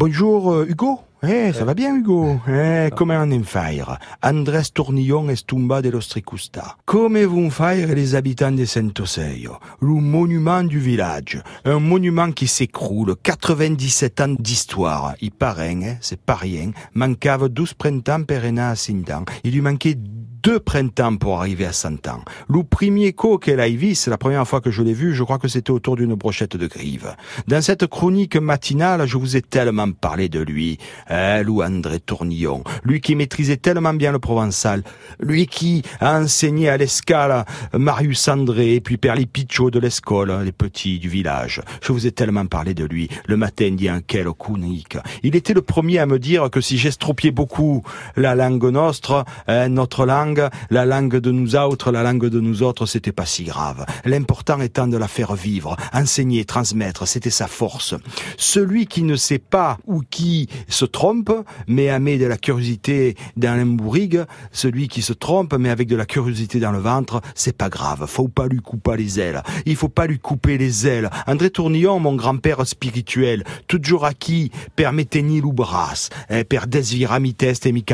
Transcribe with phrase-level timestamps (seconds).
[0.00, 2.40] Bonjour euh, Hugo eh, ça va bien Hugo?
[2.48, 6.78] Eh, come un fire Andrés Tournillon estumba de l'Ostricusta.
[6.86, 11.42] Come vont faire les habitants de Saint-Oseio Le monument du village.
[11.66, 13.16] Un monument qui s'écroule.
[13.22, 15.14] 97 ans d'histoire.
[15.20, 16.70] Il paraît, hein, c'est pas rien.
[16.94, 19.26] Mancave 12 printemps per à Sintan.
[19.44, 19.98] Il lui manquait
[20.42, 22.22] deux printemps pour arriver à 100 ans.
[22.48, 25.38] Le premier co qu'elle a c'est la première fois que je l'ai vu, je crois
[25.38, 27.14] que c'était autour d'une brochette de grive.
[27.46, 32.64] Dans cette chronique matinale, je vous ai tellement parlé de lui, hein, Lou André Tournillon,
[32.84, 34.82] lui qui maîtrisait tellement bien le provençal,
[35.18, 40.52] lui qui a enseigné à l'escale Marius André et puis Perli Pichot de l'escole, les
[40.52, 41.62] petits du village.
[41.82, 44.98] Je vous ai tellement parlé de lui, le matin d'Ian quel chronique.
[45.22, 47.82] Il était le premier à me dire que si j'estropiais beaucoup
[48.16, 50.29] la langue nostre, hein, notre langue,
[50.70, 53.84] la langue de nous autres, la langue de nous autres, c'était pas si grave.
[54.04, 57.94] L'important étant de la faire vivre, enseigner, transmettre, c'était sa force.
[58.36, 61.32] Celui qui ne sait pas ou qui se trompe,
[61.66, 66.06] mais met de la curiosité dans l'embourrigue, celui qui se trompe, mais avec de la
[66.06, 68.06] curiosité dans le ventre, c'est pas grave.
[68.06, 69.42] Faut pas lui couper les ailes.
[69.66, 71.10] Il faut pas lui couper les ailes.
[71.26, 77.84] André Tournillon, mon grand-père spirituel, toujours acquis, permettez-ni l'oubras, eh, per desviramites et mi.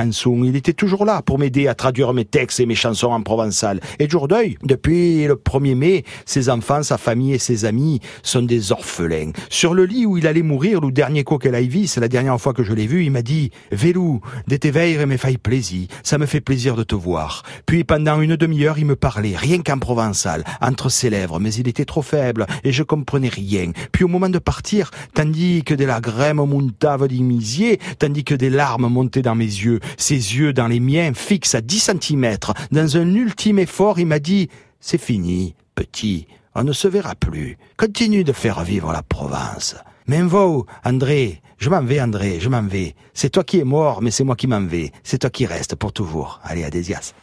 [0.45, 3.81] Il était toujours là pour m'aider à traduire mes textes et mes chansons en provençal.
[3.99, 8.43] Et jour d'œil, depuis le 1er mai, ses enfants, sa famille et ses amis sont
[8.43, 9.33] des orphelins.
[9.49, 12.09] Sur le lit où il allait mourir, le dernier coup qu'elle a vu, c'est la
[12.09, 15.87] dernière fois que je l'ai vu, il m'a dit, Vélou, de et me failles plaisir,
[16.03, 17.43] ça me fait plaisir de te voir.
[17.67, 21.69] Puis pendant une demi-heure, il me parlait, rien qu'en provençal, entre ses lèvres, mais il
[21.69, 23.71] était trop faible et je comprenais rien.
[23.93, 25.75] Puis au moment de partir, tandis que
[27.99, 31.61] tandis que des larmes montaient dans mes yeux, ses yeux dans les miens, fixes à
[31.61, 32.16] 10 cm
[32.71, 34.49] dans un ultime effort, il m'a dit
[34.81, 37.59] «C'est fini, petit, on ne se verra plus.
[37.77, 39.77] Continue de faire vivre la province.»
[40.09, 42.95] Mais vous, André, je m'en vais, André, je m'en vais.
[43.13, 44.93] C'est toi qui es mort, mais c'est moi qui m'en vais.
[45.03, 46.41] C'est toi qui reste pour toujours.
[46.45, 47.13] Allez, à Désias.